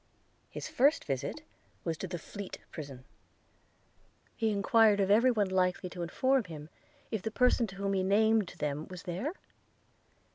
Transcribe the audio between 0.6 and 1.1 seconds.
first